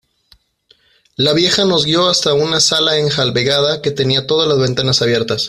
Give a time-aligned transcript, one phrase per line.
[1.15, 5.39] la vieja nos guió hasta una sala enjalbegada, que tenía todas las ventanas abiertas.